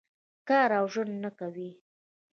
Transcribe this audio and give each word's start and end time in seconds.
کار 0.47 0.69
او 0.79 0.85
ژوند 0.93 1.13
نه 1.23 1.31
کوي. 1.39 1.69